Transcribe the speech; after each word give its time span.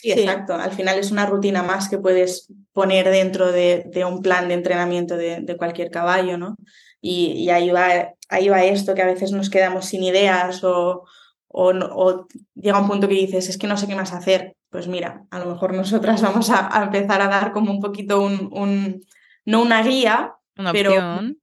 Sí, 0.00 0.12
exacto. 0.12 0.54
Al 0.54 0.72
final 0.72 0.98
es 0.98 1.10
una 1.10 1.26
rutina 1.26 1.62
más 1.62 1.90
que 1.90 1.98
puedes 1.98 2.50
poner 2.72 3.10
dentro 3.10 3.52
de, 3.52 3.90
un 4.08 4.22
plan 4.22 4.48
de 4.48 4.54
entrenamiento 4.54 5.18
de, 5.18 5.56
cualquier 5.58 5.90
caballo, 5.90 6.38
¿no? 6.38 6.56
Y, 7.02 7.50
ahí, 7.50 7.68
va, 7.68 8.14
ahí 8.30 8.48
va 8.48 8.64
esto, 8.64 8.94
que 8.94 9.02
a 9.02 9.06
veces 9.06 9.32
nos 9.32 9.50
quedamos 9.50 9.84
sin 9.84 10.02
ideas 10.02 10.64
o, 10.64 11.04
o, 11.48 12.26
llega 12.54 12.80
un 12.80 12.88
punto 12.88 13.08
que 13.08 13.14
dices, 13.14 13.50
es 13.50 13.58
que 13.58 13.66
no 13.66 13.76
sé 13.76 13.88
qué 13.88 13.94
más 13.94 14.14
hacer. 14.14 14.56
Pues 14.70 14.88
mira, 14.88 15.26
a 15.30 15.38
lo 15.38 15.46
mejor 15.52 15.74
nosotras 15.74 16.22
vamos 16.22 16.48
a, 16.48 16.70
empezar 16.82 17.20
a 17.20 17.28
dar 17.28 17.52
como 17.52 17.70
un 17.70 17.80
poquito 17.80 18.22
un, 18.22 18.48
un 18.52 19.04
no 19.44 19.60
una 19.60 19.82
guía, 19.82 20.32
una 20.56 20.72
pero 20.72 20.92
opción. 20.92 21.38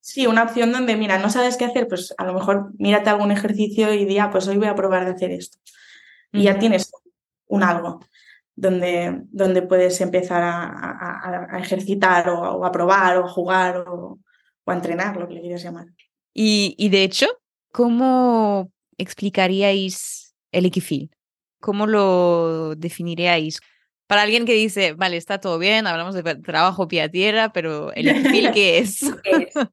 Sí, 0.00 0.26
una 0.26 0.42
opción 0.42 0.72
donde, 0.72 0.96
mira, 0.96 1.18
no 1.18 1.30
sabes 1.30 1.56
qué 1.56 1.64
hacer, 1.64 1.88
pues 1.88 2.12
a 2.18 2.26
lo 2.26 2.34
mejor 2.34 2.72
mírate 2.76 3.08
algún 3.08 3.30
ejercicio 3.30 3.94
y 3.94 4.04
di, 4.04 4.18
ah, 4.18 4.30
pues 4.30 4.46
hoy 4.48 4.58
voy 4.58 4.66
a 4.66 4.74
probar 4.74 5.06
de 5.06 5.12
hacer 5.12 5.30
esto. 5.30 5.58
Y 6.32 6.42
ya 6.42 6.58
tienes 6.58 6.90
un 7.52 7.62
algo 7.62 8.00
donde, 8.54 9.22
donde 9.30 9.62
puedes 9.62 10.00
empezar 10.00 10.42
a, 10.42 11.58
ejercitar 11.58 12.28
o, 12.30 12.64
a 12.64 12.72
probar 12.72 13.18
o 13.18 13.26
a 13.26 13.28
jugar 13.28 13.84
o, 13.86 14.18
a 14.66 14.74
entrenar, 14.74 15.16
lo 15.16 15.28
que 15.28 15.34
le 15.34 15.40
quieras 15.42 15.62
llamar. 15.62 15.86
Y, 16.32 16.74
y 16.78 16.88
de 16.88 17.02
hecho, 17.04 17.26
¿cómo 17.72 18.70
explicaríais 18.96 20.34
el 20.50 20.64
equifil? 20.66 21.10
¿Cómo 21.60 21.86
lo 21.86 22.74
definiríais? 22.76 23.60
Para 24.06 24.22
alguien 24.22 24.46
que 24.46 24.54
dice, 24.54 24.94
vale, 24.94 25.18
está 25.18 25.38
todo 25.38 25.58
bien, 25.58 25.86
hablamos 25.86 26.14
de 26.14 26.22
trabajo 26.36 26.88
pie 26.88 27.02
a 27.02 27.10
tierra, 27.10 27.52
pero 27.52 27.92
el 27.92 28.08
equifil, 28.08 28.52
¿qué 28.52 28.78
es? 28.78 29.00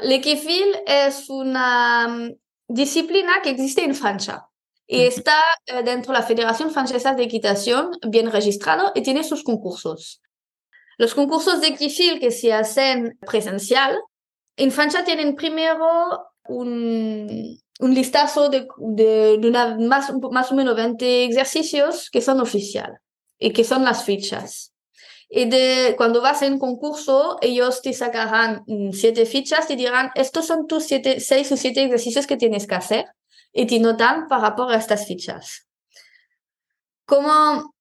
El 0.00 0.10
equifil 0.10 0.74
es 0.88 1.30
una 1.30 2.08
mm, 2.08 2.32
disciplina 2.66 3.34
que 3.44 3.50
existe 3.50 3.84
en 3.84 3.94
Francia 3.94 4.47
y 4.90 5.02
está 5.02 5.38
eh, 5.66 5.82
dentro 5.82 6.12
de 6.12 6.18
la 6.18 6.26
Federación 6.26 6.70
Francesa 6.70 7.14
de 7.14 7.24
Equitación 7.24 7.90
bien 8.08 8.32
registrado 8.32 8.90
y 8.94 9.02
tiene 9.02 9.22
sus 9.22 9.44
concursos. 9.44 10.22
Los 10.96 11.14
concursos 11.14 11.60
de 11.60 11.68
equifil 11.68 12.18
que 12.18 12.30
se 12.30 12.54
hacen 12.54 13.18
presencial, 13.20 13.98
en 14.56 14.72
Francia 14.72 15.04
tienen 15.04 15.36
primero 15.36 16.26
un, 16.48 17.60
un 17.80 17.94
listazo 17.94 18.48
de, 18.48 18.66
de, 18.78 19.38
una, 19.46 19.76
más, 19.76 20.10
más 20.32 20.50
o 20.50 20.54
menos 20.54 20.74
20 20.74 21.26
ejercicios 21.26 22.08
que 22.10 22.22
son 22.22 22.40
oficiales 22.40 22.98
y 23.38 23.52
que 23.52 23.64
son 23.64 23.84
las 23.84 24.04
fichas. 24.04 24.72
Y 25.28 25.44
de, 25.44 25.94
cuando 25.98 26.22
vas 26.22 26.40
en 26.40 26.58
concurso, 26.58 27.36
ellos 27.42 27.82
te 27.82 27.92
sacarán 27.92 28.64
mm, 28.66 28.92
siete 28.92 29.26
fichas 29.26 29.70
y 29.70 29.76
dirán, 29.76 30.10
estos 30.14 30.46
son 30.46 30.66
tus 30.66 30.84
siete, 30.84 31.20
seis 31.20 31.52
o 31.52 31.58
siete 31.58 31.84
ejercicios 31.84 32.26
que 32.26 32.38
tienes 32.38 32.66
que 32.66 32.74
hacer 32.74 33.04
y 33.52 33.66
te 33.66 33.80
notan 33.80 34.28
para 34.28 34.54
por 34.54 34.72
estas 34.72 35.06
fichas. 35.06 35.68
Como 37.04 37.74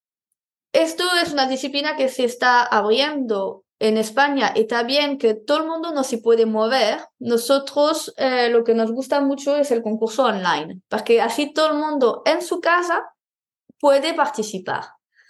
esto 0.74 1.04
es 1.22 1.34
una 1.34 1.48
disciplina 1.48 1.96
que 1.96 2.10
se 2.10 2.24
está 2.24 2.64
abriendo 2.64 3.64
en 3.80 3.98
España 3.98 4.54
y 4.56 4.66
también 4.66 5.18
que 5.18 5.34
todo 5.34 5.60
el 5.60 5.68
mundo 5.68 5.92
no 5.92 6.04
se 6.04 6.18
puede 6.18 6.46
mover, 6.46 7.00
nosotros 7.20 8.14
eh, 8.18 8.50
lo 8.50 8.64
que 8.64 8.74
nos 8.74 8.92
gusta 8.92 9.22
mucho 9.22 9.56
es 9.56 9.72
el 9.72 9.84
concurso 9.84 10.26
online, 10.26 10.82
porque 10.88 11.22
así 11.22 11.54
todo 11.54 11.72
el 11.72 11.78
mundo 11.78 12.24
en 12.26 12.42
su 12.42 12.60
casa 12.60 13.04
puede 13.80 14.14
participar. 14.14 14.86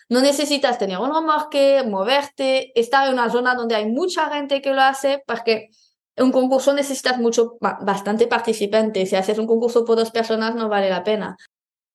No 0.10 0.22
necesitas 0.22 0.78
tener 0.78 1.00
un 1.00 1.14
remorque, 1.14 1.84
moverte, 1.86 2.78
estar 2.80 3.08
en 3.08 3.14
una 3.14 3.30
zona 3.30 3.56
donde 3.56 3.76
hay 3.76 3.88
mucha 3.88 4.30
gente 4.30 4.62
que 4.62 4.74
lo 4.74 4.82
hace, 4.82 5.22
porque 5.28 5.70
un 6.18 6.32
concurso 6.32 6.74
necesitas 6.74 7.20
mucho, 7.20 7.58
bastante 7.60 8.28
participantes. 8.28 9.10
Si 9.10 9.16
haces 9.16 9.38
un 9.38 9.48
concurso 9.48 9.86
por 9.86 9.98
dos 9.98 10.12
personas 10.12 10.56
no 10.56 10.70
vale 10.70 10.90
la 10.90 11.04
pena. 11.04 11.38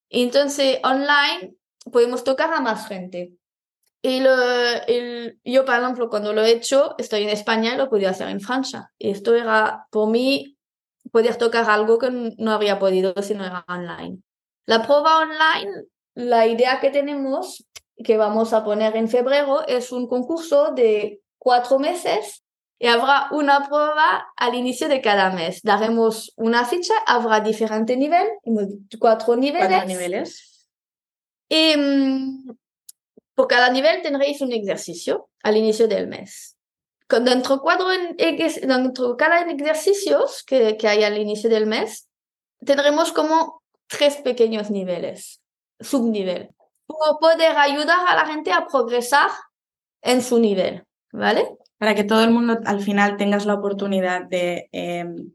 Entonces, 0.09 0.79
online 0.85 1.55
podemos 1.91 2.23
tocar 2.23 2.53
a 2.53 2.61
más 2.61 2.87
gente. 2.87 3.33
Y 4.01 4.21
lo, 4.21 4.35
el, 4.87 5.41
yo, 5.45 5.65
por 5.65 5.77
ejemplo, 5.77 6.09
cuando 6.09 6.33
lo 6.33 6.43
he 6.43 6.51
hecho, 6.51 6.95
estoy 6.99 7.23
en 7.23 7.31
España 7.31 7.75
y 7.75 7.77
lo 7.77 7.89
podía 7.89 8.11
hacer 8.11 8.29
en 8.29 8.41
Francia. 8.41 8.93
Y 8.99 9.11
esto 9.11 9.35
era, 9.35 9.87
por 9.91 10.11
mí, 10.11 10.57
poder 11.11 11.37
tocar 11.37 11.69
algo 11.71 11.99
que 11.99 12.11
no 12.11 12.53
habría 12.53 12.79
podido 12.79 13.15
si 13.23 13.35
no 13.35 13.45
era 13.45 13.65
online. 13.69 14.19
La 14.67 14.87
prueba 14.87 15.19
online, 15.19 15.85
la 16.15 16.47
idea 16.47 16.81
que 16.81 16.91
tenemos 16.91 17.65
que 17.97 18.17
vamos 18.17 18.53
a 18.53 18.65
poner 18.65 18.97
en 18.97 19.09
febrero 19.09 19.67
es 19.67 19.93
un 19.93 20.07
concurso 20.09 20.73
de 20.73 21.21
cuatro 21.39 21.79
meses 21.79 22.43
y 22.83 22.89
habrá 22.89 23.29
una 23.31 23.69
prueba 23.69 24.33
al 24.35 24.57
inicio 24.57 24.89
de 24.89 25.01
cada 25.01 25.31
mes. 25.31 25.63
Daremos 25.63 26.33
una 26.35 26.65
ficha, 26.65 26.95
habrá 27.07 27.39
diferente 27.39 27.97
nivel, 27.97 28.27
cuatro 28.99 29.37
niveles. 29.37 29.69
Cuatro 29.69 29.87
niveles. 29.87 30.67
Y 31.49 31.77
mm, 31.77 32.57
por 33.37 33.47
cada 33.47 33.71
nivel 33.71 34.03
tendréis 34.03 34.41
un 34.41 34.51
ejercicio 34.51 35.29
al 35.45 35.57
inicio 35.57 35.87
del 35.87 36.09
mes. 36.09 36.57
Dentro, 37.09 37.61
cuatro, 37.61 37.87
dentro 37.89 39.17
cada 39.17 39.43
ejercicio 39.43 40.25
que, 40.45 40.77
que 40.77 40.89
hay 40.89 41.05
al 41.05 41.19
inicio 41.19 41.49
del 41.49 41.67
mes, 41.67 42.09
tendremos 42.67 43.13
como 43.13 43.63
tres 43.87 44.17
pequeños 44.17 44.71
niveles, 44.71 45.41
subnivel 45.79 46.53
poder 47.21 47.57
ayudar 47.57 48.07
a 48.09 48.15
la 48.15 48.27
gente 48.27 48.53
a 48.53 48.67
progresar 48.67 49.31
en 50.03 50.23
su 50.23 50.39
nivel, 50.39 50.85
¿vale? 51.13 51.57
Para 51.83 51.97
que 51.97 52.05
todo 52.05 52.23
el 52.23 52.31
mundo 52.31 52.61
al 52.65 52.81
final 52.81 53.17
tengas 53.17 53.45
la 53.45 53.55
oportunidad 53.55 54.23
de 54.29 54.69
em, 54.71 55.33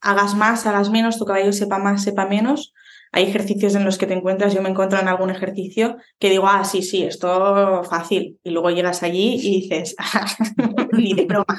hagas 0.00 0.36
más, 0.36 0.64
hagas 0.64 0.90
menos, 0.90 1.18
tu 1.18 1.24
caballo 1.24 1.52
sepa 1.52 1.78
más, 1.78 2.04
sepa 2.04 2.24
menos. 2.24 2.72
Hay 3.10 3.24
ejercicios 3.24 3.74
en 3.74 3.84
los 3.84 3.98
que 3.98 4.06
te 4.06 4.14
encuentras, 4.14 4.54
yo 4.54 4.62
me 4.62 4.68
encuentro 4.68 5.00
en 5.00 5.08
algún 5.08 5.30
ejercicio 5.30 5.96
que 6.20 6.30
digo, 6.30 6.46
ah, 6.46 6.62
sí, 6.62 6.82
sí, 6.82 7.02
esto 7.02 7.82
fácil. 7.82 8.38
Y 8.44 8.50
luego 8.50 8.70
llegas 8.70 9.02
allí 9.02 9.34
y 9.42 9.62
dices, 9.62 9.96
ni 10.92 11.14
de 11.14 11.24
broma. 11.24 11.58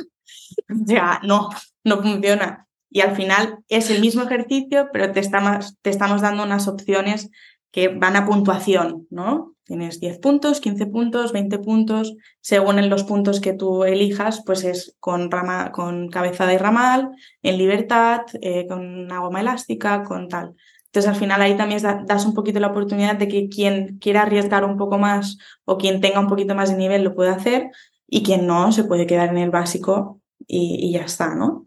Ya, 0.70 1.20
no, 1.24 1.50
no 1.84 2.02
funciona. 2.02 2.70
Y 2.90 3.02
al 3.02 3.18
final 3.18 3.58
es 3.68 3.90
el 3.90 4.00
mismo 4.00 4.24
ejercicio, 4.24 4.88
pero 4.94 5.12
te 5.12 5.20
estamos, 5.20 5.76
te 5.82 5.90
estamos 5.90 6.22
dando 6.22 6.44
unas 6.44 6.70
opciones 6.70 7.30
que 7.74 7.90
van 7.90 8.16
a 8.16 8.26
puntuación, 8.26 9.06
¿no? 9.10 9.53
Tienes 9.66 10.02
10 10.02 10.20
puntos, 10.20 10.60
15 10.60 10.88
puntos, 10.88 11.32
20 11.32 11.60
puntos, 11.60 12.16
según 12.42 12.80
en 12.80 12.90
los 12.90 13.04
puntos 13.04 13.40
que 13.40 13.54
tú 13.54 13.86
elijas, 13.86 14.44
pues 14.46 14.66
es 14.66 14.98
con, 15.00 15.32
rama, 15.32 15.72
con 15.72 16.10
cabezada 16.10 16.54
y 16.54 16.58
ramal, 16.58 17.12
en 17.42 17.58
libertad, 17.58 18.22
eh, 18.42 18.68
con 18.68 18.80
una 19.06 19.20
goma 19.20 19.40
elástica, 19.40 20.04
con 20.04 20.28
tal. 20.28 20.56
Entonces 20.88 21.10
al 21.10 21.16
final 21.16 21.42
ahí 21.42 21.58
también 21.58 21.82
das 21.82 22.26
un 22.26 22.34
poquito 22.34 22.60
la 22.60 22.68
oportunidad 22.68 23.16
de 23.16 23.28
que 23.28 23.50
quien 23.50 23.98
quiera 24.00 24.22
arriesgar 24.22 24.64
un 24.66 24.78
poco 24.78 25.00
más 25.00 25.38
o 25.66 25.78
quien 25.78 26.02
tenga 26.02 26.20
un 26.20 26.28
poquito 26.28 26.54
más 26.54 26.70
de 26.70 26.78
nivel 26.78 27.04
lo 27.04 27.16
puede 27.16 27.32
hacer 27.32 27.72
y 28.08 28.22
quien 28.22 28.46
no 28.46 28.72
se 28.72 28.84
puede 28.84 29.08
quedar 29.08 29.30
en 29.30 29.40
el 29.40 29.50
básico 29.50 30.22
y, 30.46 30.92
ya 30.92 31.06
está, 31.06 31.34
¿no? 31.34 31.66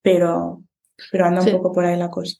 Pero, 0.00 0.62
pero 1.10 1.26
anda 1.26 1.42
un 1.42 1.50
poco 1.50 1.72
por 1.72 1.86
ahí 1.86 1.98
la 1.98 2.10
cosa. 2.10 2.36